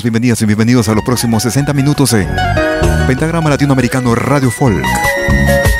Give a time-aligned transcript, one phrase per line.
[0.00, 2.28] Amigos, bienvenidas y bienvenidos a los próximos 60 minutos en
[3.06, 4.84] Pentagrama Latinoamericano Radio Folk.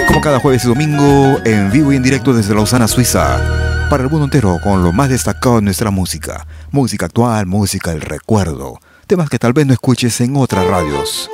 [0.06, 3.40] Como cada jueves y domingo, en vivo y en directo desde Lausana, Suiza,
[3.88, 6.46] para el mundo entero con lo más destacado de nuestra música.
[6.70, 11.30] Música actual, música del recuerdo, temas que tal vez no escuches en otras radios.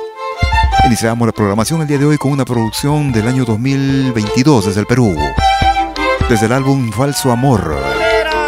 [0.85, 4.85] Iniciamos la programación el día de hoy con una producción del año 2022 desde el
[4.85, 5.15] Perú.
[6.29, 7.75] Desde el álbum Falso Amor,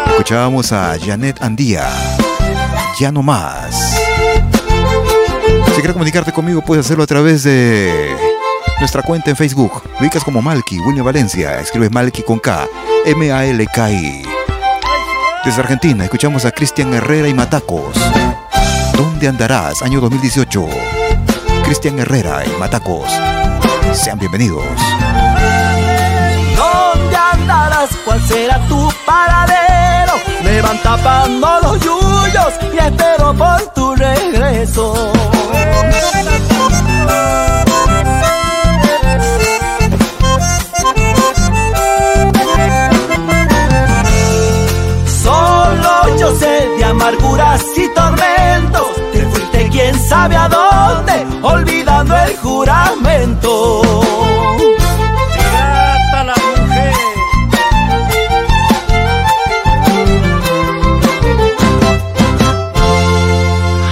[0.06, 1.88] escuchábamos a Janet Andía
[3.00, 3.89] ya no más.
[5.70, 8.16] Si quieres comunicarte conmigo, puedes hacerlo a través de
[8.80, 9.82] nuestra cuenta en Facebook.
[10.00, 11.60] Ubicas como Malky, William Valencia.
[11.60, 12.66] Escribes Malky con K,
[13.06, 14.22] M-A-L-K-I.
[15.44, 17.94] Desde Argentina, escuchamos a Cristian Herrera y Matacos.
[18.94, 19.80] ¿Dónde andarás?
[19.82, 20.68] Año 2018.
[21.64, 23.08] Cristian Herrera y Matacos.
[23.92, 24.64] Sean bienvenidos.
[26.56, 27.90] ¿Dónde andarás?
[28.04, 30.14] ¿Cuál será tu paradero?
[30.42, 35.19] Me van tapando los yuyos y espero por tu regreso.
[47.40, 48.86] Amarguras y tormentos.
[49.12, 53.82] Te fuiste quién sabe a dónde, olvidando el juramento.
[56.12, 56.94] la mujer.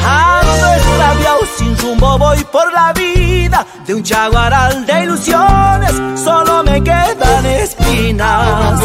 [0.04, 6.82] Ando extraviado sin rumbo voy por la vida de un chaguaral de ilusiones solo me
[6.82, 8.80] quedan espinas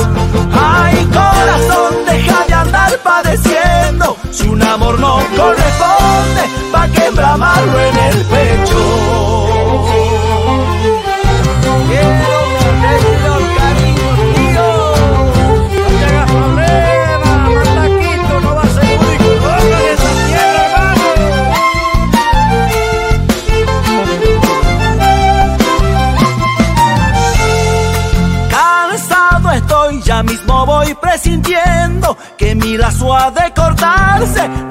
[0.54, 7.97] ay corazón deja de andar padeciendo si un amor no corresponde pa' que bramarlo en
[7.97, 9.32] el pecho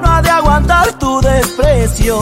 [0.01, 2.19] no ha de aguantar tu desprecio.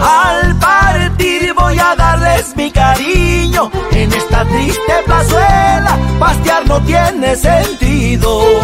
[0.00, 8.61] Al partir voy a darles mi cariño en esta triste plazuela, pastear no tiene sentido.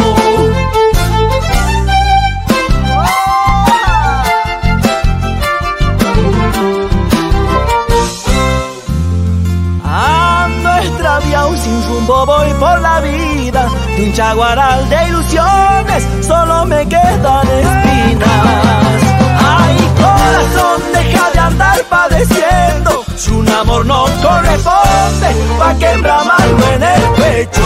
[14.18, 19.00] Chaguaral de ilusiones solo me quedan espinas
[19.38, 26.82] ay corazón deja de andar padeciendo si un amor no corresponde pa' que bramarlo en
[26.82, 27.62] el pecho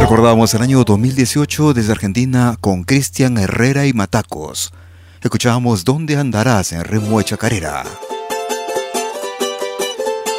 [0.00, 4.72] Recordamos el año 2018 desde Argentina con Cristian Herrera y Matacos.
[5.20, 6.72] Escuchábamos ¿Dónde andarás?
[6.72, 7.84] en ritmo de chacarera.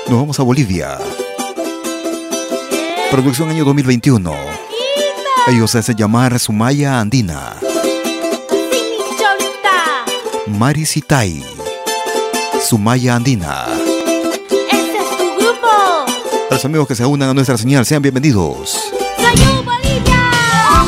[0.10, 0.98] Nos vamos a Bolivia.
[3.12, 4.61] Producción año 2021.
[5.48, 7.56] Ellos se hacen llamar Sumaya Andina.
[10.48, 11.44] Mari Sitai.
[12.68, 13.66] Sumaya Andina.
[14.72, 16.06] Este es tu grupo.
[16.50, 18.92] A los amigos que se unan a nuestra señal, sean bienvenidos.
[19.18, 20.30] ¡Soy Bolivia!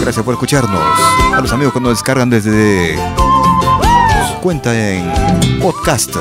[0.02, 1.00] Gracias por escucharnos.
[1.34, 6.16] A los amigos que nos descargan desde su cuenta en podcast.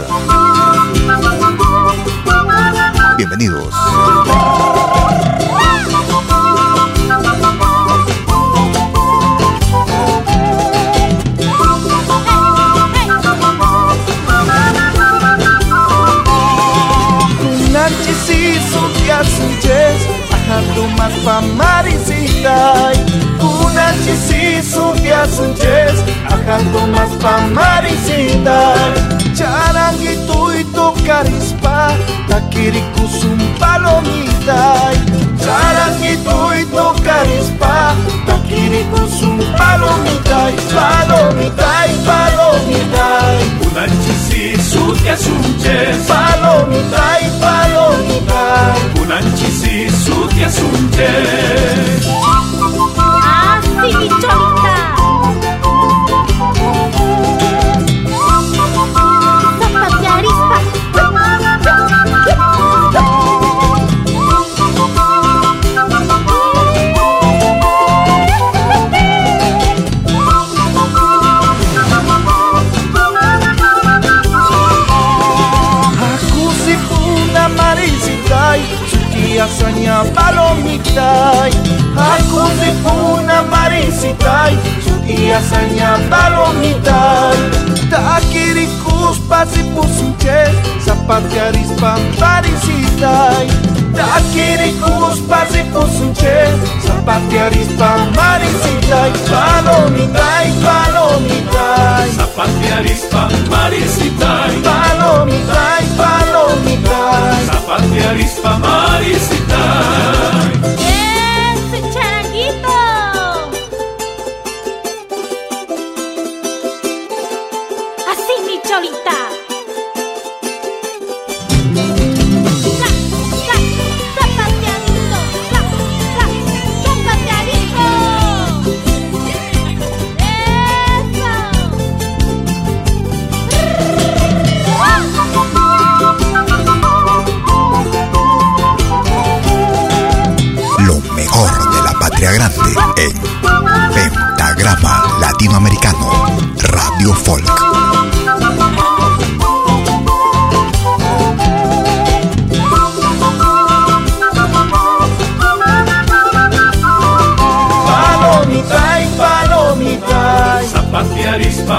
[3.19, 3.75] Bienvenidos.
[20.63, 22.95] Ahatu mas pamarisitai
[23.43, 25.99] Kunanchi si suka sunjes
[26.31, 28.95] Ahatu mas pamarisitai
[29.35, 31.91] Charang itu itu karispa
[32.31, 34.97] Takiriku sumpalomitai
[35.43, 47.12] Charang itu itu karispa Takiriku sumpalomitai Palomitai, palomitai Unanchisi sutia sunches Palomitai, palomitai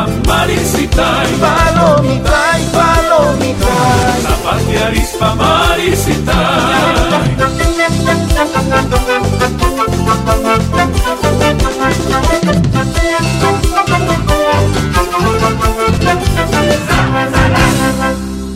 [0.03, 6.43] Zapatearispa marisitai Palomitai, palomitai Zapatearispa marisitai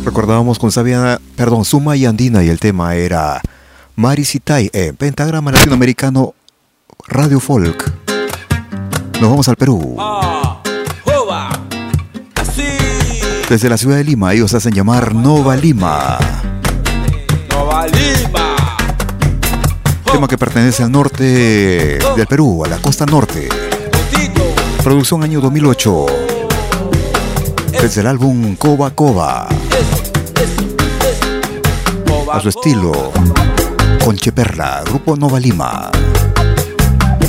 [0.04, 3.42] Recordábamos con Sabia, perdón, Suma y Andina y el tema era
[3.96, 6.34] Marisitai en Pentagrama Latinoamericano
[7.08, 7.94] Radio Folk.
[9.22, 9.98] Nos vamos al Perú.
[13.50, 16.18] Desde la ciudad de Lima, ellos hacen llamar Nova Lima.
[17.50, 18.56] Nova Lima.
[20.12, 23.48] Tema que pertenece al norte del Perú, a la costa norte.
[24.84, 26.06] Producción año 2008.
[27.82, 29.48] Desde el álbum Coba Coba.
[32.34, 33.13] A su estilo.
[34.04, 35.89] Conche Perla, Grupo Nova Lima.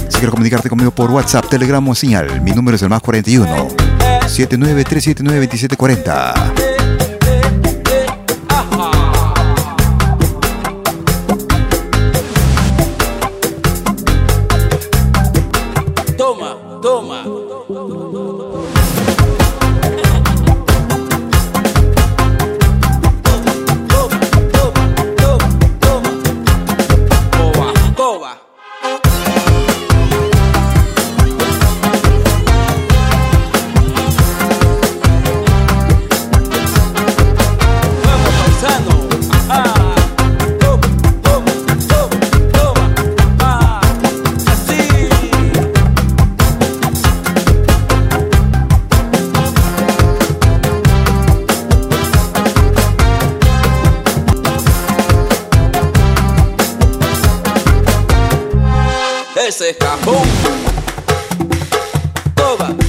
[0.08, 3.97] Si quieres comunicarte conmigo por WhatsApp, Telegram o señal, mi número es el más 41
[4.28, 6.67] 79379 2740.
[59.52, 60.22] se escapó.
[62.34, 62.87] Toma.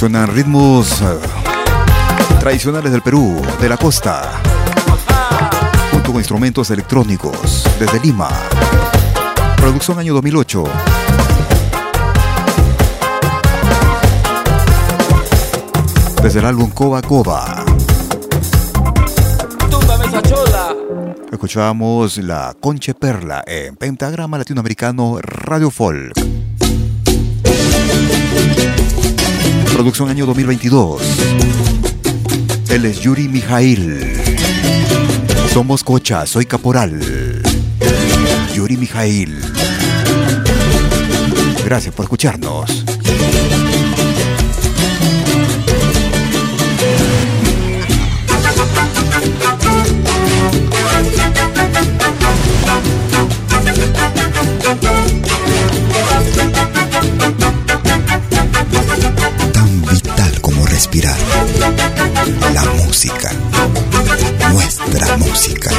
[0.00, 1.18] Suenan ritmos eh,
[2.38, 4.40] tradicionales del Perú, de la costa,
[5.92, 8.30] junto con instrumentos electrónicos desde Lima.
[9.58, 10.64] Producción año 2008.
[16.22, 17.62] Desde el álbum Coba Coba.
[21.30, 26.39] Escuchamos la Conche Perla en Pentagrama Latinoamericano Radio Folk.
[29.72, 31.02] Producción año 2022.
[32.70, 34.20] Él es Yuri Mijail.
[35.52, 37.00] Somos Cocha, soy caporal.
[38.54, 39.40] Yuri Mijail.
[41.64, 42.84] Gracias por escucharnos.
[60.90, 61.16] Respirar.
[62.54, 63.30] La música,
[64.52, 65.70] nuestra música.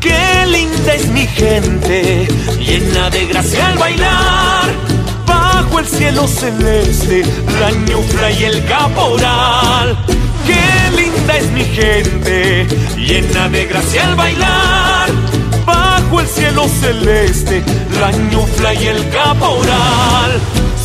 [0.00, 2.28] Qué linda es mi gente,
[2.58, 4.70] llena de gracia al bailar.
[5.26, 7.24] Bajo el cielo celeste,
[7.60, 9.96] la ñufla y el caporal.
[10.46, 12.66] Qué linda es mi gente,
[12.96, 14.93] llena de gracia al bailar.
[16.20, 17.62] El cielo celeste,
[18.00, 20.40] la ñufla y el caporal.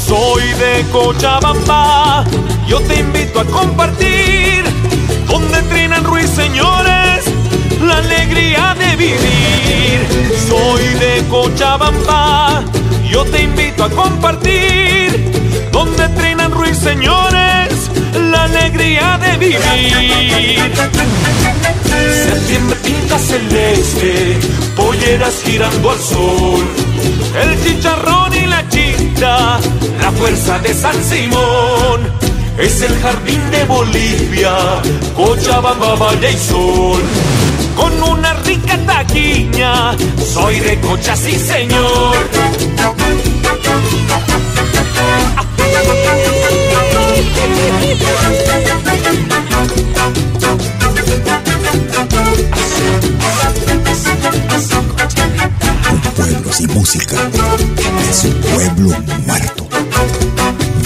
[0.06, 2.26] Soy de Cochabamba,
[2.68, 4.64] yo te invito a compartir.
[5.28, 7.26] Donde trinan ruiseñores,
[7.82, 10.00] la alegría de vivir.
[10.48, 12.64] Soy de Cochabamba,
[13.10, 15.32] yo te invito a compartir.
[15.72, 17.92] Donde trinan ruiseñores,
[18.32, 19.60] la alegría de vivir.
[22.26, 24.38] Septiembre pinta celeste,
[24.80, 26.66] polleras girando al sol.
[27.42, 29.60] El chicharrón y la chita,
[30.02, 32.00] la fuerza de San Simón.
[32.58, 34.56] Es el jardín de Bolivia,
[35.16, 37.02] Cochabamba, Valle y Sol.
[37.76, 39.96] Con una rica taquiña,
[40.34, 42.18] soy de Cocha, sí señor.
[56.52, 57.16] sin música
[58.10, 59.68] es un pueblo muerto.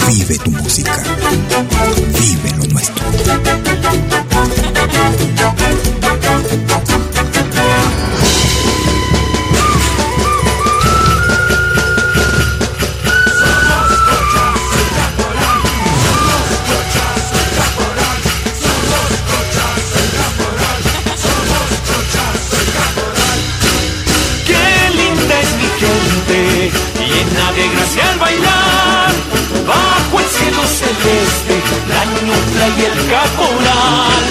[0.08, 1.02] Vive tu música.
[2.20, 3.04] Vive lo nuestro.
[27.56, 29.12] De gracia al bailar.
[29.66, 31.54] Bajo el cielo celeste,
[31.88, 34.24] la ñufla y el caporal.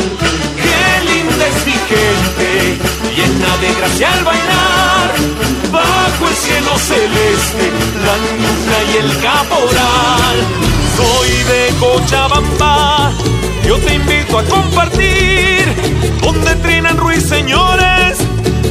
[0.61, 2.77] Qué linda es mi gente,
[3.15, 5.09] llena de gracia al bailar.
[5.71, 7.71] Bajo el cielo celeste,
[8.05, 10.37] la ñufla y el caporal.
[10.97, 13.11] Soy de Cochabamba,
[13.65, 15.63] yo te invito a compartir.
[16.21, 18.17] Donde trinan ruiseñores,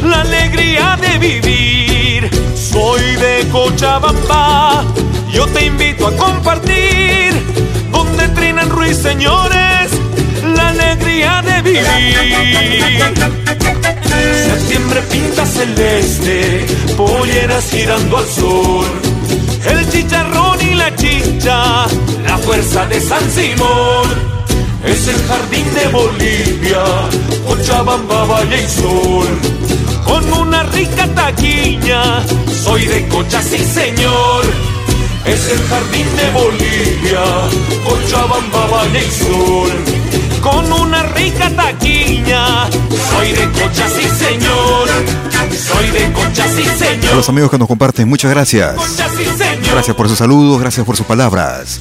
[0.04, 2.30] la alegría de vivir.
[2.54, 4.84] Soy de Cochabamba,
[5.30, 7.32] yo te invito a compartir.
[7.90, 9.90] Donde trinan ruiseñores,
[10.56, 11.84] la alegría de vivir.
[14.46, 18.86] Septiembre pinta celeste, polleras girando al sol.
[19.66, 21.86] El chicharrón y la chicha,
[22.26, 24.32] la fuerza de San Simón.
[24.84, 26.82] Es el jardín de Bolivia,
[27.46, 29.26] Cochabamba, Valle y Sol.
[30.04, 32.22] Con una rica taquiña,
[32.64, 34.44] soy de Cocha, sí señor.
[35.24, 37.22] Es el jardín de Bolivia,
[37.84, 39.72] Cochabamba, Valle y Sol.
[40.42, 42.68] Con una rica taquiña,
[43.10, 44.88] soy de Cocha, sí señor.
[45.52, 47.14] Soy de Cocha, sí A señor.
[47.14, 48.74] los amigos que nos comparten, muchas gracias.
[48.74, 49.72] Concha, sí señor.
[49.72, 51.80] Gracias por sus saludos, gracias por sus palabras.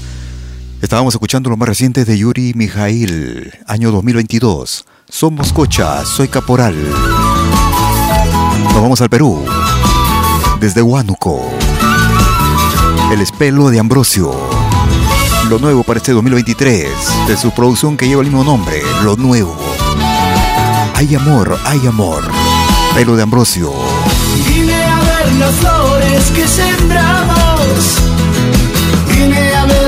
[0.82, 4.86] Estábamos escuchando lo más reciente de Yuri Mijail, año 2022.
[5.08, 6.76] Somos Cocha, soy caporal.
[8.64, 9.46] Nos vamos al Perú.
[10.60, 11.40] Desde Huánuco.
[13.12, 14.34] El espelo de Ambrosio.
[15.50, 16.88] Lo nuevo para este 2023.
[17.28, 19.56] De su producción que lleva el mismo nombre, Lo Nuevo.
[20.96, 22.24] Hay amor, hay amor.
[22.96, 23.72] Pelo de Ambrosio.
[24.48, 27.98] Vine a ver las flores que sembramos.
[29.08, 29.81] Vine a ver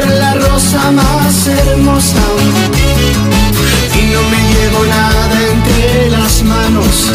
[0.64, 2.24] cosa más hermosa.
[4.00, 7.12] Y no me llevo nada entre las manos,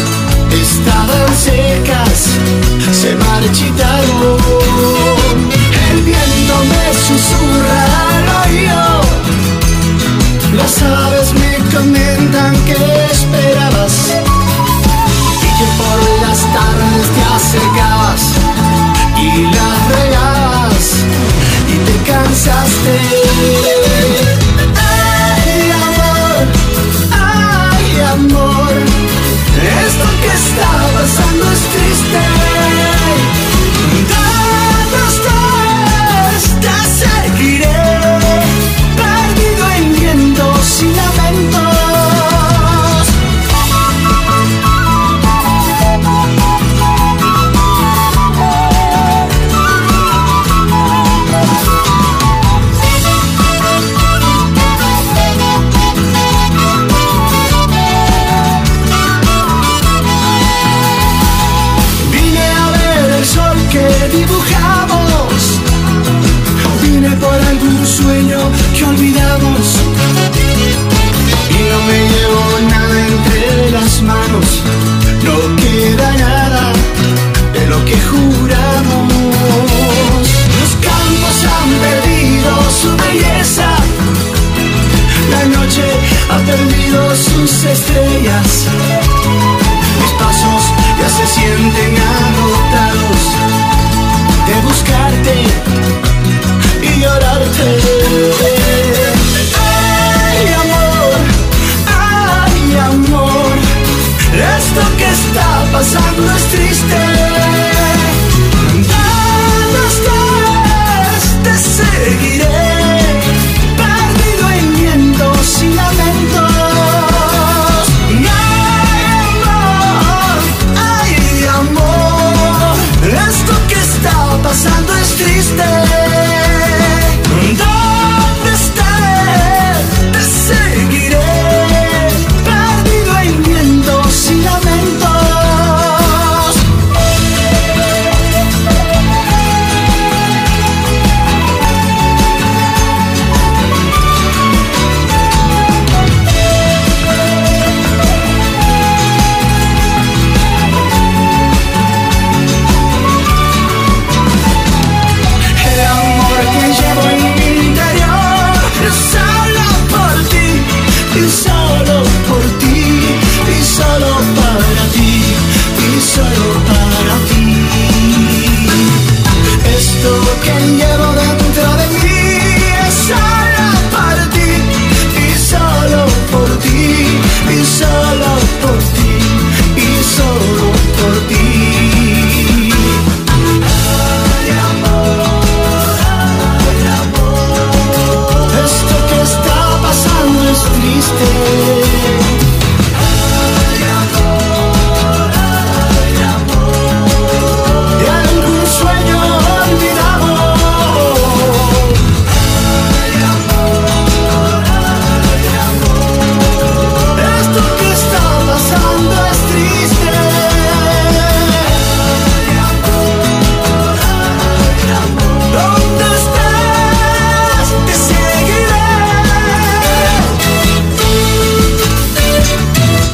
[0.51, 2.19] estaban secas,
[2.91, 4.37] se marchitaron.
[5.91, 7.81] El viento me susurra
[8.13, 9.01] al oído,
[10.55, 12.77] las aves me comentan que
[13.11, 13.95] esperabas.
[15.41, 18.21] Y que por las tardes te acercabas
[19.17, 20.18] y las regalabas
[22.09, 22.95] cansaste.
[24.75, 26.47] Ay, amor,
[27.11, 28.73] ay, amor,
[29.85, 32.38] esto que está pasando es triste.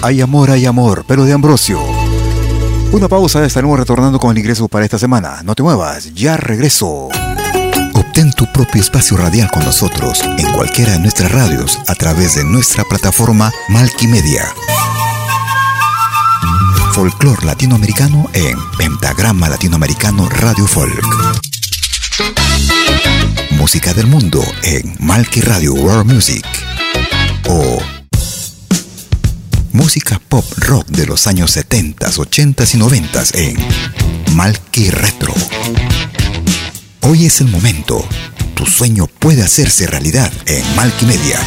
[0.05, 1.81] Hay amor, hay amor, pero de Ambrosio.
[2.91, 5.41] Una pausa, estaremos retornando con el ingreso para esta semana.
[5.43, 7.09] No te muevas, ya regreso.
[7.91, 12.43] Obtén tu propio espacio radial con nosotros en cualquiera de nuestras radios a través de
[12.43, 14.43] nuestra plataforma Malkimedia.
[16.91, 21.03] Folclor latinoamericano en Pentagrama Latinoamericano Radio Folk.
[23.57, 26.45] Música del mundo en Malki Radio World Music.
[27.47, 27.94] O
[29.75, 33.57] música pop rock de los años 70, 80 y 90 en
[34.33, 35.33] Malki Retro.
[37.01, 38.07] Hoy es el momento.
[38.55, 41.41] Tu sueño puede hacerse realidad en Malkimedia,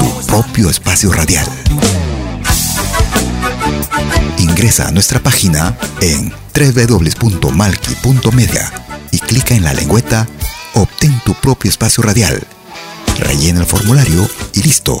[0.00, 1.46] tu propio espacio radial.
[4.38, 8.72] Ingresa a nuestra página en www.malki.media
[9.12, 10.26] y clica en la lengüeta
[10.74, 12.44] Obtén tu propio espacio radial.
[13.20, 15.00] Rellena el formulario y listo.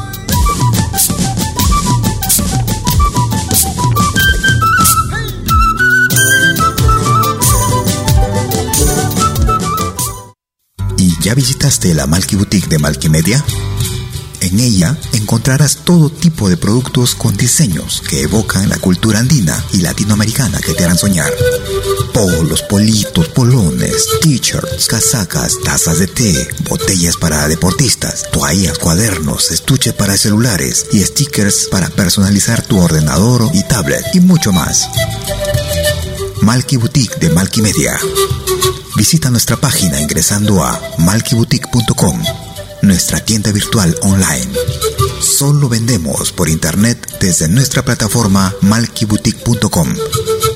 [11.31, 13.41] Ya visitaste la Malki Boutique de Malki Media?
[14.41, 19.77] En ella encontrarás todo tipo de productos con diseños que evocan la cultura andina y
[19.77, 21.31] latinoamericana que te harán soñar.
[22.13, 30.17] Polos, politos, polones, t-shirts, casacas, tazas de té, botellas para deportistas, toallas, cuadernos, estuches para
[30.17, 34.89] celulares y stickers para personalizar tu ordenador y tablet y mucho más.
[36.41, 37.97] Malky Boutique de Malky Media.
[39.01, 42.23] Visita nuestra página ingresando a malkyboutique.com,
[42.83, 44.47] nuestra tienda virtual online.
[45.19, 49.95] Solo vendemos por internet desde nuestra plataforma malkyboutique.com.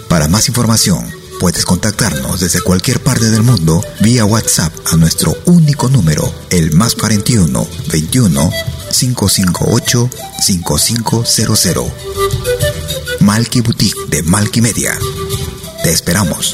[0.07, 5.89] Para más información, puedes contactarnos desde cualquier parte del mundo vía WhatsApp a nuestro único
[5.89, 8.51] número, el más 41 21
[8.91, 11.91] 558 5500.
[13.21, 14.95] Malky Boutique de Malky Media.
[15.81, 16.53] Te esperamos.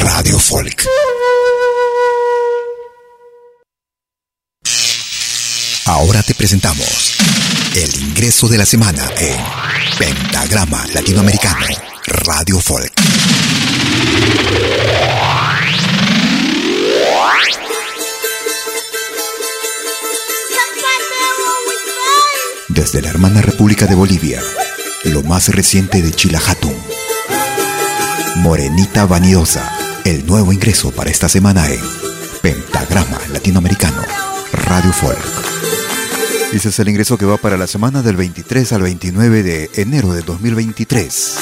[0.00, 0.86] Radio Folk.
[5.86, 7.16] Ahora te presentamos
[7.74, 9.36] el ingreso de la semana en
[9.98, 11.66] Pentagrama Latinoamericano
[12.06, 12.92] Radio Folk.
[22.68, 24.42] Desde la hermana República de Bolivia,
[25.04, 26.76] lo más reciente de Chilajatún.
[28.36, 29.72] Morenita Vanidosa,
[30.06, 31.80] el nuevo ingreso para esta semana en
[32.40, 34.02] Pentagrama Latinoamericano
[34.52, 35.18] Radio Folk.
[36.52, 40.12] Ese es el ingreso que va para la semana del 23 al 29 de enero
[40.12, 41.38] de 2023.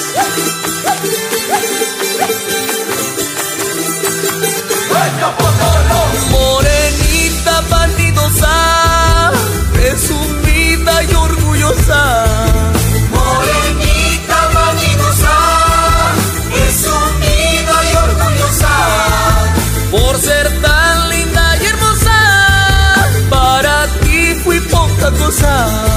[25.39, 25.94] sun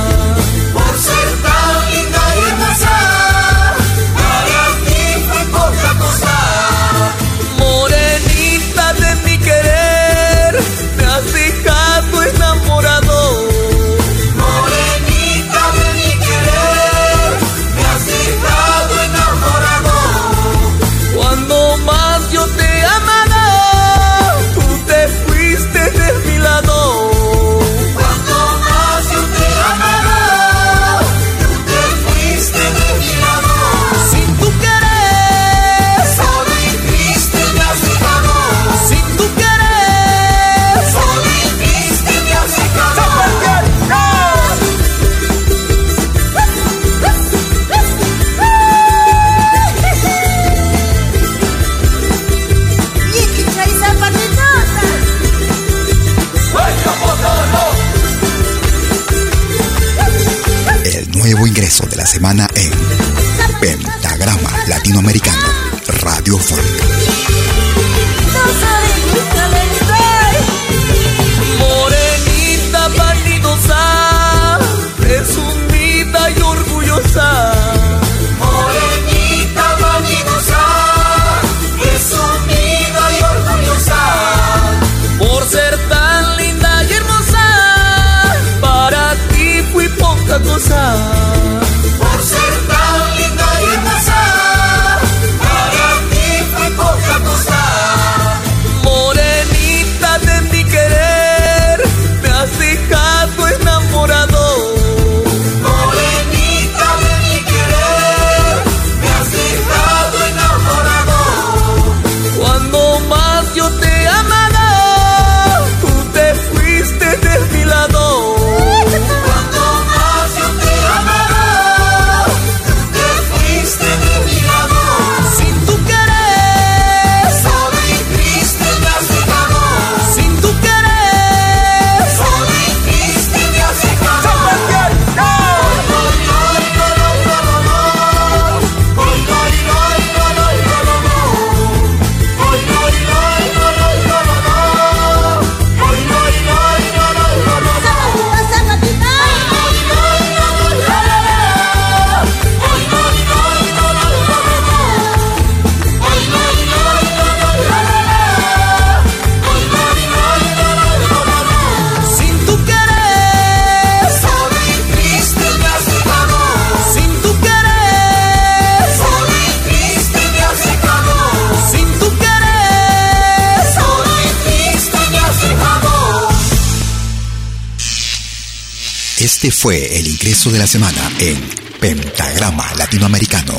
[179.59, 181.37] fue el ingreso de la semana en
[181.81, 183.55] Pentagrama Latinoamericano,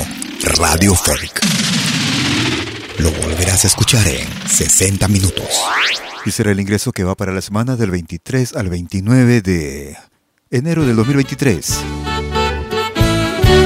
[0.57, 1.41] Radio Folk.
[2.99, 5.45] Lo volverás a escuchar en 60 minutos.
[6.25, 9.97] Y será el ingreso que va para la semana del 23 al 29 de
[10.49, 11.79] enero del 2023.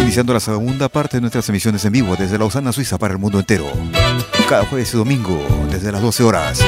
[0.02, 3.40] Iniciando la segunda parte de nuestras emisiones en vivo desde Lausana, Suiza para el mundo
[3.40, 3.72] entero.
[4.50, 6.60] Cada jueves y domingo desde las 12 horas.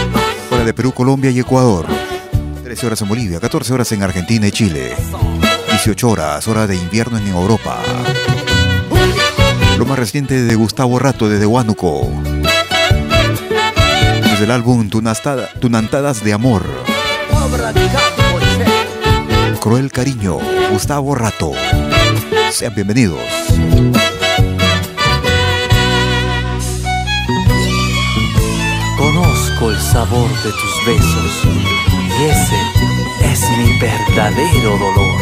[0.51, 1.87] Hora de Perú, Colombia y Ecuador.
[2.63, 4.93] 13 horas en Bolivia, 14 horas en Argentina y Chile.
[5.77, 7.77] 18 horas, hora de invierno en Europa.
[9.77, 12.09] Lo más reciente de Gustavo Rato desde Huánuco.
[14.23, 16.63] Desde el álbum Tunastada- Tunantadas de Amor.
[19.59, 20.37] Cruel Cariño,
[20.71, 21.51] Gustavo Rato.
[22.51, 23.19] Sean bienvenidos.
[28.97, 31.43] Conozco el sabor de tus besos
[31.91, 35.21] y ese es mi verdadero dolor.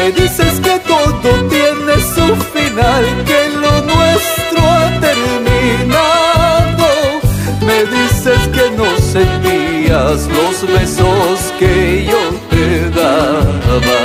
[0.00, 6.86] Me dices que todo tiene su final, que lo nuestro ha terminado.
[7.68, 14.00] Me dices que no sentías los besos que yo te daba.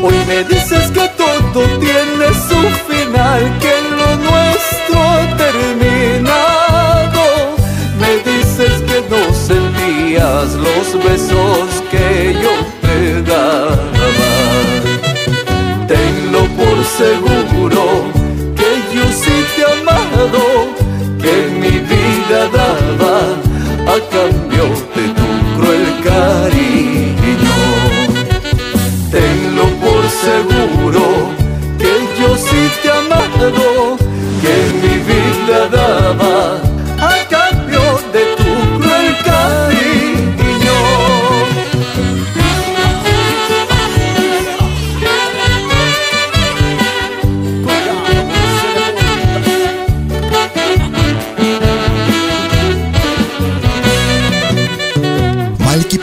[0.00, 7.22] Hoy me dices que todo tiene su final, que lo nuestro ha terminado.
[8.02, 13.95] Me dices que no sentías los besos que yo te daba.
[16.96, 17.82] Seguro
[18.56, 20.42] que yo sí te amado,
[21.20, 22.65] que mi vida daba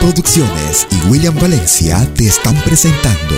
[0.04, 3.36] Producciones y William Valencia te están presentando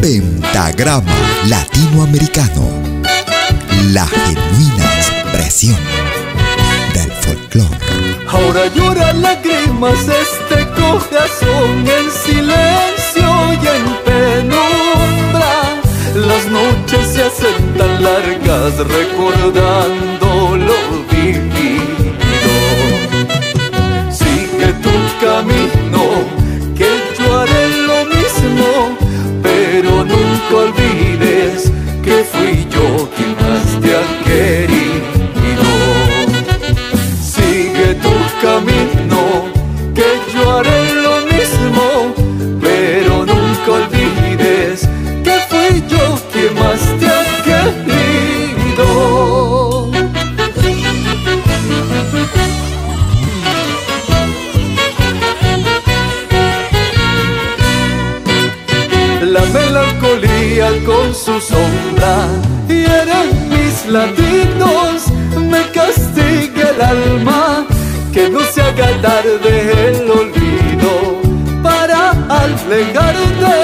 [0.00, 1.14] Pentagrama
[1.46, 2.68] Latinoamericano,
[3.92, 5.78] la genuina expresión
[6.92, 7.78] del folclore.
[8.26, 15.80] Ahora llora lágrimas este corazón en silencio y en penumbra.
[16.16, 20.11] Las noches se hacen tan largas recordando
[25.22, 26.02] camino,
[26.74, 28.98] que yo haré lo mismo,
[29.40, 31.70] pero nunca olvides
[32.02, 34.04] que fui yo quien más te ha
[61.48, 62.28] sombra
[62.68, 65.08] y eran mis latidos.
[65.50, 67.66] Me castiga el alma
[68.12, 69.52] que no se haga tarde
[69.88, 70.92] el olvido
[71.62, 73.56] para alejarte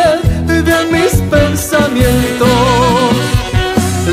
[0.69, 2.49] de mis pensamientos.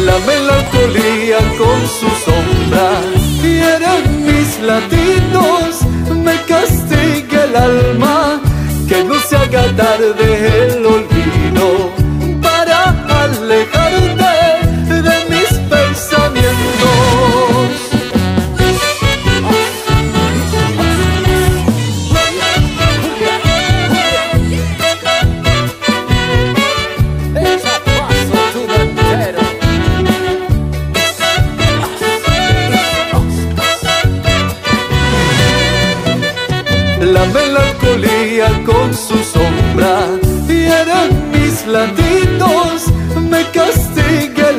[0.08, 2.90] La melancolía con su sombra
[3.44, 5.82] y eran mis latidos.
[6.26, 8.42] Me castiga el alma
[8.88, 11.95] que no se haga tarde el olvido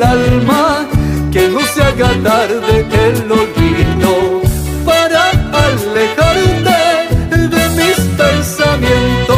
[0.07, 0.87] alma
[1.33, 4.41] que no se haga tarde el olvido
[4.85, 9.37] para alejarte de mis pensamientos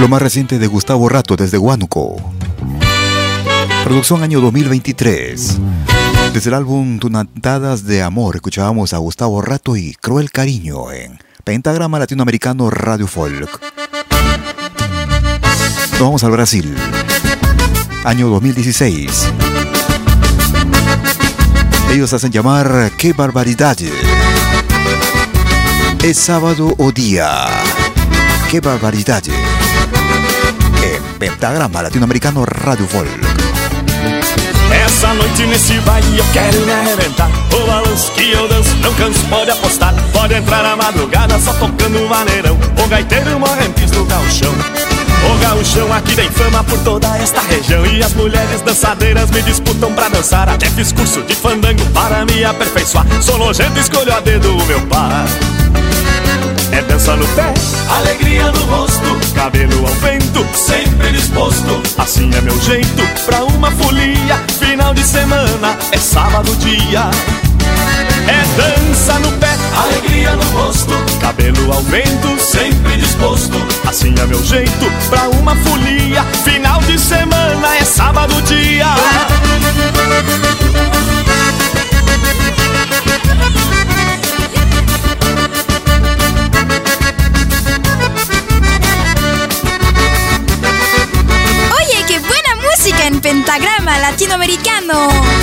[0.00, 2.16] Lo más reciente de Gustavo Rato desde Huánuco.
[3.84, 5.58] Producción año 2023.
[6.34, 11.98] Desde el álbum Tunantadas de Amor escuchábamos a Gustavo Rato y Cruel Cariño en Pentagrama
[11.98, 13.60] Latinoamericano Radio Folk.
[15.98, 16.76] Vamos al Brasil.
[18.06, 19.32] Año 2016.
[21.90, 23.76] Ellos hacen llamar ¡Qué barbaridad!
[26.04, 27.46] Es sábado o día.
[28.48, 29.24] ¡Qué barbaridad!
[29.26, 33.10] En Pentagrama Latinoamericano Radio Folk.
[34.86, 39.24] Essa noite nesse baile eu quero me arrebentar O balanço que eu danço não canso,
[39.26, 44.85] pode apostar Pode entrar na madrugada só tocando maneirão O gaiteiro morrentes no gauchão
[45.30, 49.92] O gauchão aqui tem fama por toda esta região E as mulheres dançadeiras me disputam
[49.92, 54.56] pra dançar Até fiz curso de fandango para me aperfeiçoar Sou nojento, escolho a dedo
[54.56, 55.26] o meu par
[56.72, 57.54] é dança no pé,
[57.88, 61.82] alegria no rosto, cabelo ao vento, sempre disposto.
[61.96, 64.36] Assim é meu jeito pra uma folia.
[64.58, 67.08] Final de semana é sábado dia.
[68.28, 73.56] É dança no pé, alegria no rosto, cabelo ao vento, sempre disposto.
[73.86, 76.24] Assim é meu jeito pra uma folia.
[76.44, 78.86] Final de semana é sábado dia.
[91.78, 95.35] Oye, qué buena música en pentagrama latinoamericano.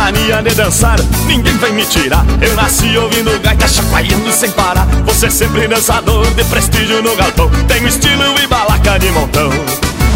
[0.00, 2.24] Mania de dançar, ninguém vai me tirar.
[2.40, 4.86] Eu nasci ouvindo gaita chacoalhando sem parar.
[5.04, 7.50] Você sempre dançador de prestígio no galpão.
[7.68, 9.50] Tenho estilo e balaca de montão.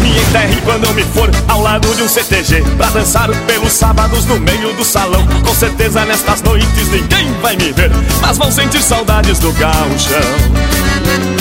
[0.01, 4.25] Me enterre quando eu me for ao lado de um CTG Pra dançar pelos sábados
[4.25, 7.89] no meio do salão Com certeza nestas noites ninguém vai me ver
[8.21, 10.19] Mas vão sentir saudades do gauchão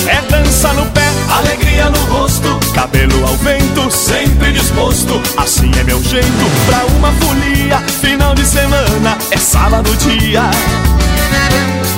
[0.07, 6.03] É dança no pé, alegria no rosto Cabelo ao vento, sempre disposto Assim é meu
[6.03, 10.51] jeito pra uma folia Final de semana é sábado dia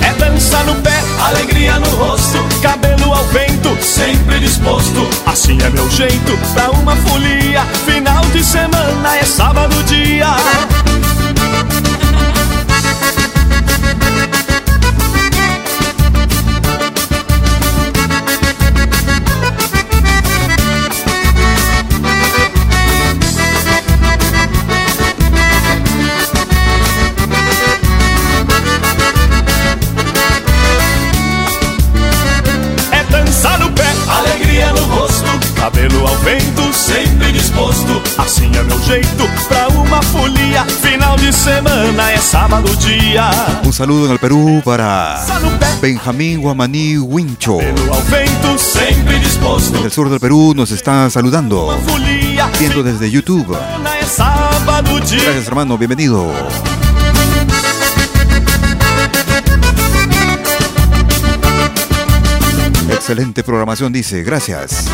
[0.01, 5.07] é dança no pé, alegria no rosto, cabelo ao vento, sempre disposto.
[5.25, 7.61] Assim é meu jeito pra uma folia.
[7.85, 10.27] Final de semana é sábado dia.
[38.87, 40.63] Jeito pra uma folia.
[40.65, 43.29] Final de semana é sábado dia.
[43.65, 45.19] Un saludo en el Perú para
[45.81, 47.59] Benjamín Guamaní Wincho.
[47.91, 49.73] Ao vento, sempre disposto.
[49.73, 51.77] Desde el sur del Perú nos está saludando.
[52.57, 53.57] Viendo desde YouTube.
[55.09, 56.31] Gracias hermano, bienvenido.
[63.07, 64.21] Excelente programación, dice.
[64.21, 64.89] Gracias.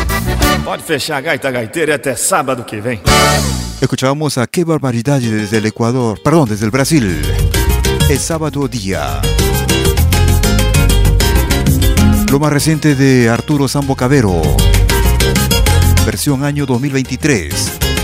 [0.64, 3.00] Pode fechar a gaita gaiteira e até sábado que vem.
[3.80, 7.20] Escuchábamos a Qué Barbaridad desde el Ecuador, perdón, desde el Brasil.
[8.08, 9.20] Es sábado día.
[12.30, 14.40] Lo más reciente de Arturo Sambo Cabero.
[16.06, 17.52] Versión año 2023.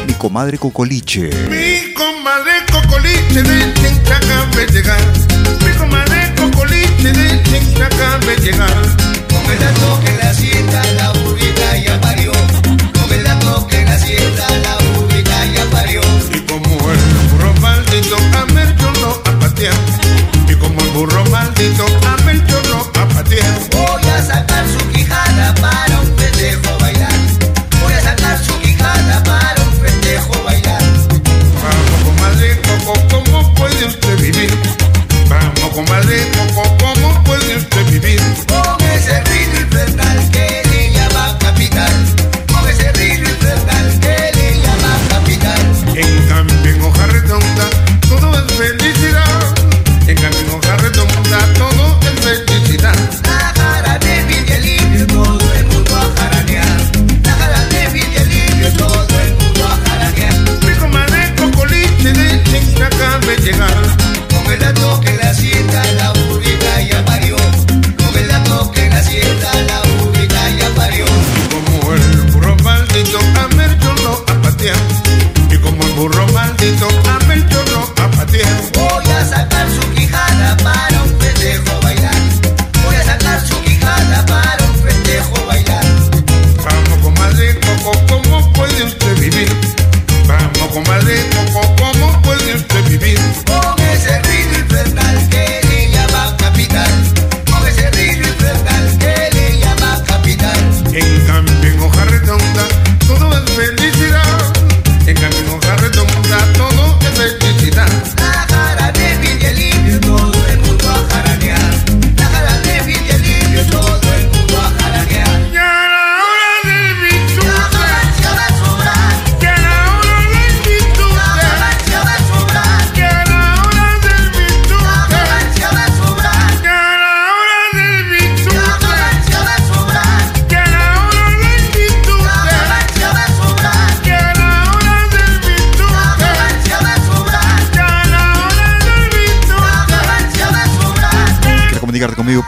[0.09, 1.31] Mi comadre Cocoliche.
[1.49, 5.01] Mi comadre Cocoliche de llegar.
[5.65, 9.10] Mi comadre Cocoliche de llegar.
[9.61, 12.33] La toque la sienta, la burrita ya parió.
[12.95, 16.01] No me la toque la cinta, la burrita ya parió.
[16.35, 16.99] Y como el
[17.31, 19.71] burro maldito, a ver, yo no apatía.
[20.49, 23.45] Y como el burro maldito, a ver, yo no apatía.
[23.73, 27.21] Voy a sacar su quijada para un pendejo bailar.
[27.83, 30.83] Voy a sacar su quijada para un pendejo bailar.
[31.63, 32.61] Vamos, con comadre,
[33.11, 34.51] como puede usted vivir.
[35.29, 36.40] Vamos, con comadre.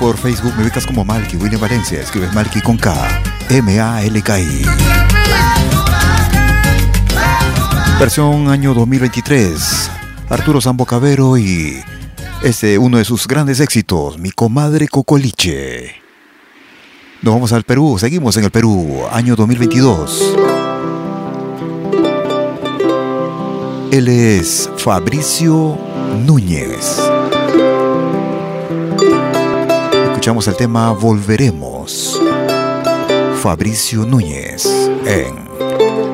[0.03, 2.01] Por Facebook, me ubicas como Malky, William Valencia.
[2.01, 2.93] Escribes Malky con K,
[3.51, 4.67] M-A-L-K-I.
[8.01, 9.91] Versión año 2023.
[10.29, 11.81] Arturo Zambocavero y
[12.43, 15.95] este uno de sus grandes éxitos, Mi comadre Cocoliche.
[17.23, 20.37] Nos vamos al Perú, seguimos en el Perú, año 2022.
[23.93, 25.79] Él es Fabricio
[26.27, 27.01] Núñez.
[30.23, 32.23] Escuchamos el tema Volveremos.
[33.43, 34.65] Fabricio Núñez
[35.05, 35.35] en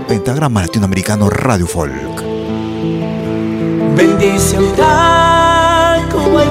[0.09, 2.23] Pentagrama Latinoamericano Radio Folk.
[3.95, 4.65] Bendición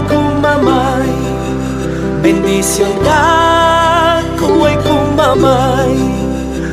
[0.07, 1.09] kumamay
[2.21, 2.91] Bendición
[4.37, 5.97] kuwai kumamay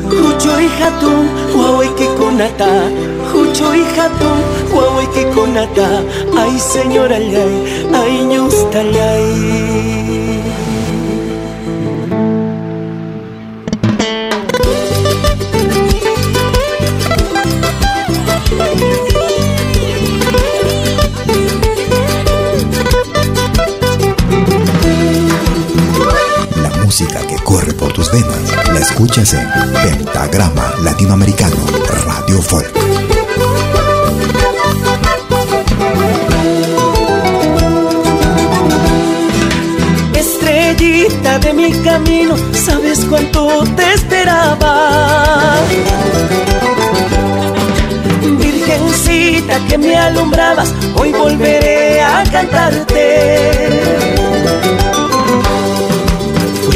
[0.05, 2.91] Huchoy hatun huawei que kunata
[3.33, 4.39] Huchoy hatun
[4.71, 6.03] huawei que kunata
[6.37, 8.83] Ay señora ay ñusta
[28.21, 31.57] la escuchas en Pentagrama Latinoamericano
[32.05, 32.71] Radio Folk.
[40.13, 45.57] Estrellita de mi camino, sabes cuánto te esperaba.
[48.39, 54.24] Virgencita que me alumbrabas, hoy volveré a cantarte.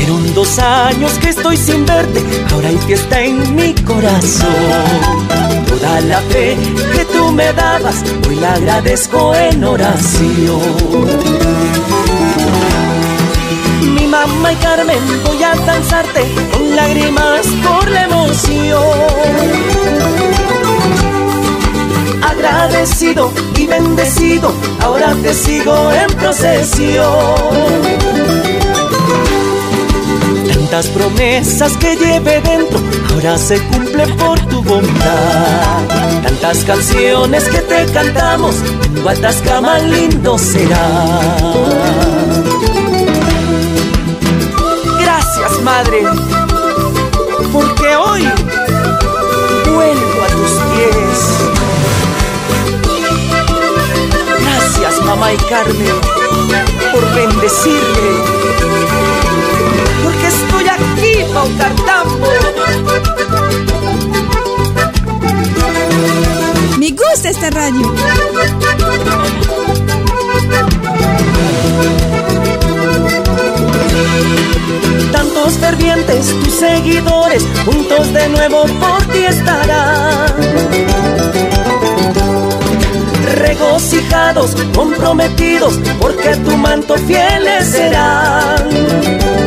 [0.10, 4.50] Fueron dos años que estoy sin verte, ahora hay fiesta en mi corazón.
[5.68, 6.58] Toda la fe
[6.96, 10.60] que tú me dabas, hoy la agradezco en oración.
[13.84, 18.82] Mi mamá y Carmen voy a danzarte con lágrimas por la emoción.
[22.24, 28.39] Agradecido y bendecido, ahora te sigo en procesión.
[30.70, 32.80] Tantas promesas que llevé dentro,
[33.12, 35.88] ahora se cumplen por tu bondad.
[36.22, 40.88] Tantas canciones que te cantamos, en Guatascama lindo será.
[45.02, 46.04] Gracias, madre,
[47.52, 48.30] porque hoy
[49.74, 51.20] vuelvo a tus pies.
[54.40, 56.00] Gracias, mamá y Carmen,
[56.94, 59.19] por bendecirme.
[60.04, 62.28] Porque estoy aquí, Paucartambo.
[66.78, 67.94] Me gusta esta radio.
[75.12, 80.34] Tantos fervientes, tus seguidores, juntos de nuevo por ti estarán.
[83.36, 89.39] Regocijados, comprometidos, porque tu manto fieles serán.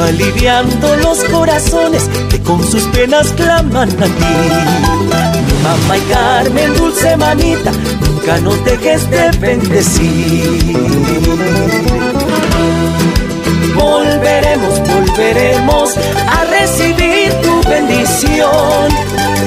[0.00, 4.38] Aliviando los corazones que con sus penas claman a ti.
[5.62, 10.76] Mamá y Carmen, dulce manita, nunca nos dejes de bendecir.
[13.74, 18.88] Volveremos, volveremos a recibir tu bendición.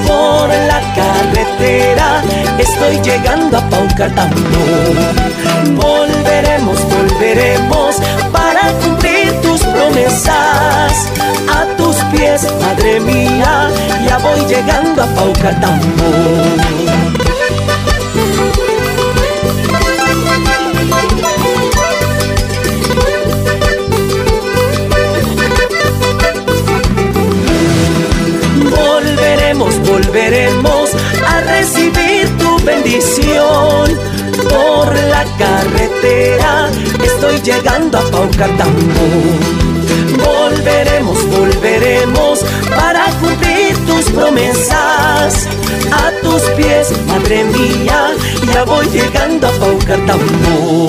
[0.06, 2.22] Por la carretera
[2.60, 4.36] estoy llegando a Paucartambo.
[5.76, 7.96] Volveremos, volveremos
[10.14, 13.70] A tus pies, madre mía,
[14.06, 16.06] ya voy llegando a Paucartambo.
[28.70, 30.90] Volveremos, volveremos
[31.26, 33.98] a recibir tu bendición.
[34.50, 36.70] Por la carretera
[37.02, 39.61] estoy llegando a Paucartambo.
[40.62, 42.46] Volveremos, volveremos
[42.76, 45.48] para cumplir tus promesas.
[45.92, 48.12] A tus pies, madre mía,
[48.54, 50.88] ya voy llegando a Paucartambo.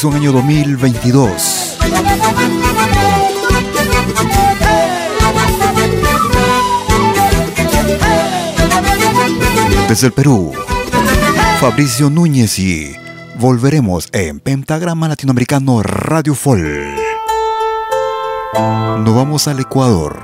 [0.00, 1.78] Producción año 2022.
[9.88, 10.52] Desde el Perú,
[11.58, 12.94] Fabricio Núñez y
[13.40, 16.60] volveremos en Pentagrama Latinoamericano Radio Folk.
[18.54, 20.20] Nos vamos al Ecuador.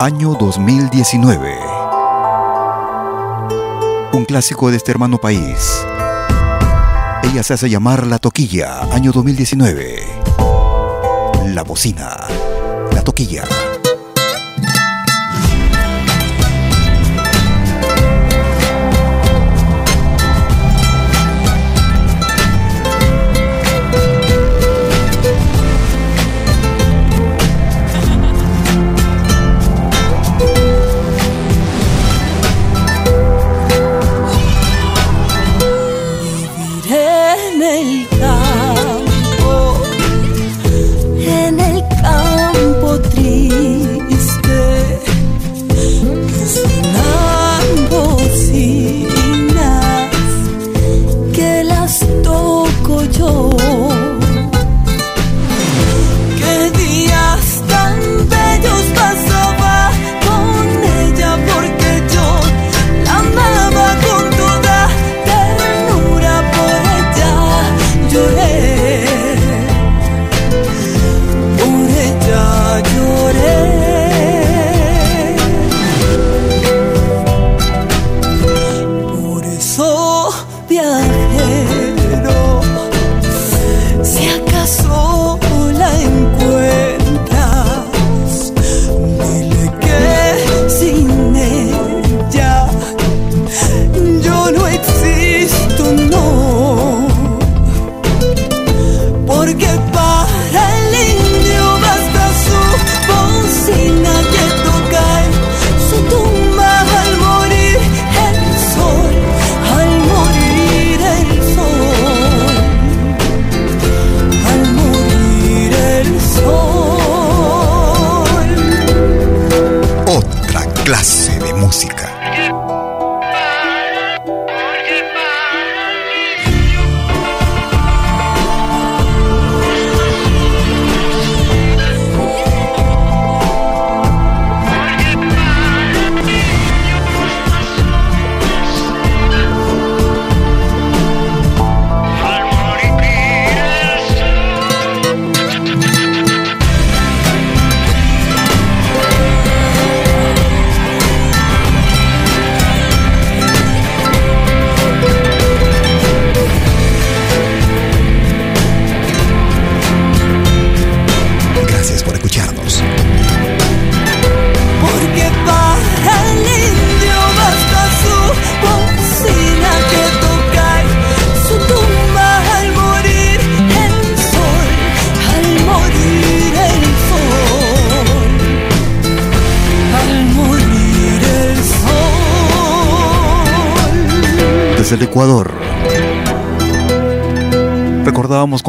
[0.00, 1.58] Año 2019.
[4.14, 5.84] Un clásico de este hermano país.
[7.32, 10.06] Ella se hace llamar La Toquilla, año 2019.
[11.54, 12.14] La bocina,
[12.92, 13.44] La Toquilla.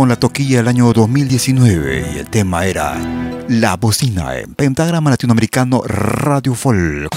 [0.03, 2.99] Con la toquilla el año 2019 y el tema era
[3.47, 7.07] La bocina en Pentagrama Latinoamericano Radio Folk.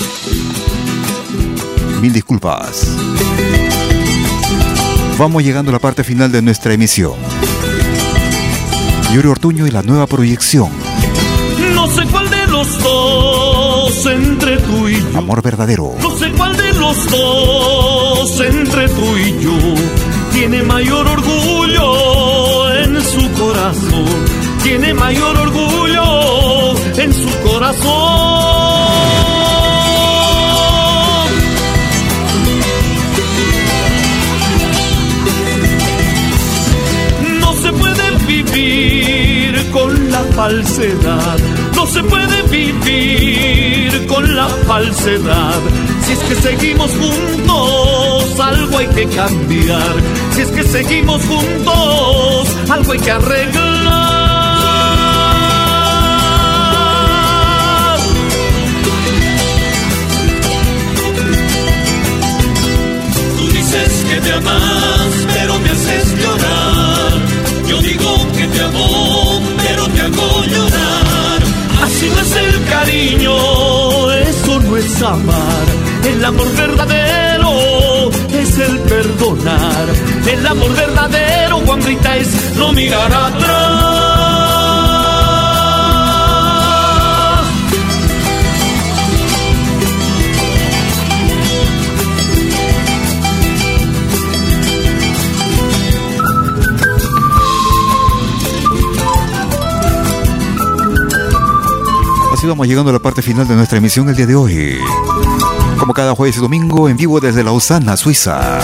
[2.00, 2.86] Mil disculpas.
[5.18, 7.14] Vamos llegando a la parte final de nuestra emisión.
[9.12, 10.70] Yuri Ortuño y la nueva proyección.
[11.74, 15.18] No sé cuál de los dos entre tú y yo.
[15.18, 15.92] Amor verdadero.
[16.00, 19.58] No sé cuál de los dos entre tú y yo
[20.32, 22.05] tiene mayor orgullo
[24.62, 27.86] Tiene mayor orgullo en su corazón.
[37.40, 41.38] No se puede vivir con la falsedad.
[41.74, 45.60] No se puede vivir con la falsedad.
[46.06, 49.94] Si es que seguimos juntos, algo hay que cambiar.
[50.30, 53.66] Si es que seguimos juntos, algo hay que arreglar.
[63.36, 67.12] Tú dices que me amas, pero me haces llorar.
[67.66, 71.42] Yo digo que te amo, pero te hago llorar.
[71.82, 75.85] Así no es el cariño, eso no es amar.
[76.06, 79.86] El amor verdadero es el perdonar.
[80.30, 84.06] El amor verdadero, Juan Rita, es no mirar atrás.
[102.32, 104.78] Así vamos llegando a la parte final de nuestra emisión el día de hoy.
[105.86, 108.58] Como cada jueves y domingo, en vivo desde Lausana, Suiza.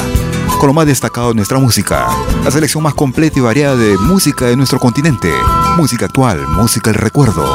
[0.59, 2.09] Con lo más destacado de nuestra música.
[2.43, 5.31] La selección más completa y variada de música de nuestro continente.
[5.77, 7.47] Música actual, música del recuerdo.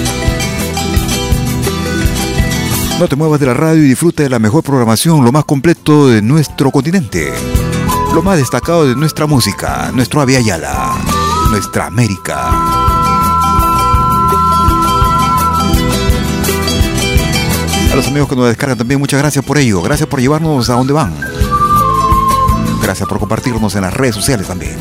[2.97, 6.07] No te muevas de la radio y disfruta de la mejor programación, lo más completo
[6.07, 7.34] de nuestro continente.
[8.14, 10.93] Lo más destacado de nuestra música, nuestro Avia Yala,
[11.49, 12.51] nuestra América.
[17.91, 19.82] A los amigos que nos descargan también, muchas gracias por ello.
[19.82, 21.14] Gracias por llevarnos a donde van.
[22.84, 24.78] Gracias por compartirnos en las redes sociales también.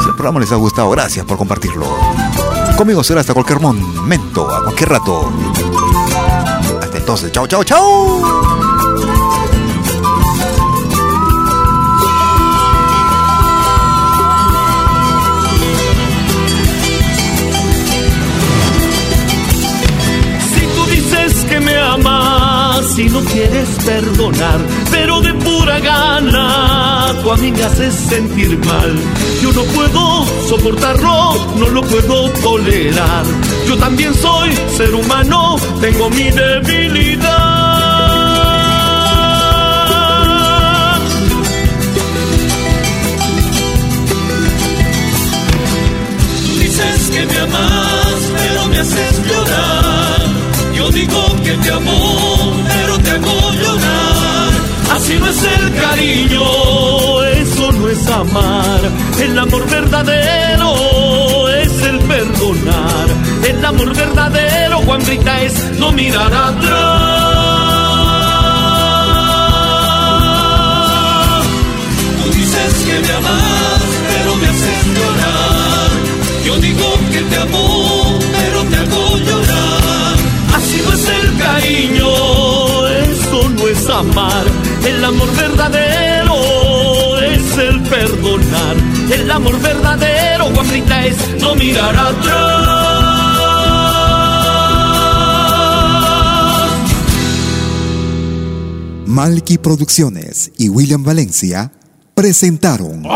[0.00, 1.86] Si el programa les ha gustado, gracias por compartirlo.
[2.76, 5.32] Conmigo será hasta cualquier momento, a cualquier rato.
[6.80, 8.49] Hasta entonces, chao, chao, chao.
[23.00, 28.94] Y no quieres perdonar, pero de pura gana, tú a mí me haces sentir mal.
[29.40, 33.24] Yo no puedo soportarlo, no lo puedo tolerar.
[33.66, 37.59] Yo también soy ser humano, tengo mi debilidad.
[56.12, 58.80] Eso no es amar.
[59.20, 63.06] El amor verdadero es el perdonar.
[63.48, 67.70] El amor verdadero, Juan Rita, es no mirar atrás.
[72.22, 75.90] Tú dices que me amas, pero me haces llorar.
[76.44, 80.16] Yo digo que te amo, pero te hago llorar.
[80.56, 82.08] Así no es el cariño,
[83.80, 84.44] es amar.
[84.86, 86.34] El amor verdadero
[87.20, 88.76] es el perdonar.
[89.10, 92.90] El amor verdadero, Juanita, es no mirar atrás.
[99.06, 101.72] Malky Producciones y William Valencia
[102.14, 103.02] presentaron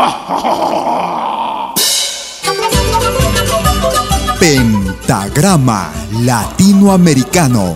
[4.39, 5.91] Pentagrama
[6.21, 7.75] Latinoamericano.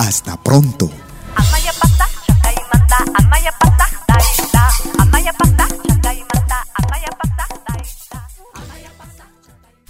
[0.00, 0.90] Hasta pronto.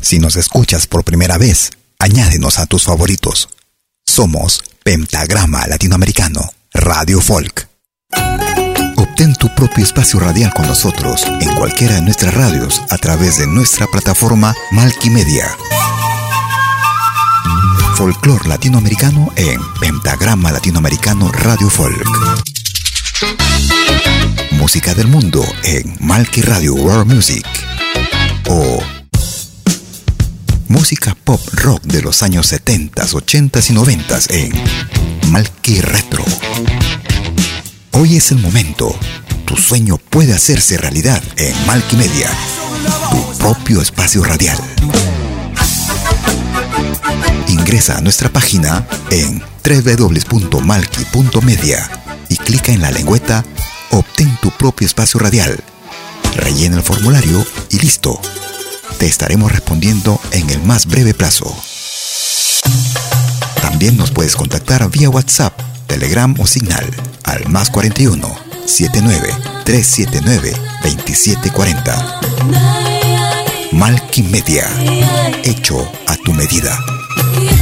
[0.00, 3.50] Si nos escuchas por primera vez, añádenos a tus favoritos.
[4.04, 6.40] Somos Pentagrama Latinoamericano,
[6.74, 7.68] Radio Folk.
[8.96, 13.46] Obtén tu propio espacio radial con nosotros en cualquiera de nuestras radios a través de
[13.46, 15.56] nuestra plataforma Malquimedia.
[18.00, 22.02] Folclor latinoamericano en Pentagrama Latinoamericano Radio Folk.
[24.52, 27.44] Música del mundo en Malqui Radio World Music.
[28.48, 28.82] o
[30.68, 34.52] música pop rock de los años 70, 80 y 90 en
[35.30, 36.24] Malky Retro.
[37.90, 38.98] Hoy es el momento.
[39.44, 42.30] Tu sueño puede hacerse realidad en Malky Media,
[43.10, 44.58] tu propio espacio radial.
[47.70, 51.88] Ingresa a nuestra página en www.malki.media
[52.28, 53.44] y clica en la lengüeta
[53.90, 55.62] Obtén tu propio espacio radial.
[56.34, 58.20] Rellena el formulario y listo.
[58.98, 61.56] Te estaremos respondiendo en el más breve plazo.
[63.62, 65.56] También nos puedes contactar vía WhatsApp,
[65.86, 66.90] Telegram o Signal
[67.22, 69.32] al más 41 79
[69.64, 72.20] 379 2740.
[73.70, 74.68] Malky Media,
[75.44, 76.76] hecho a tu medida.